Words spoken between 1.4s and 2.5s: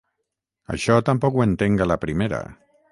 entenc a la primera.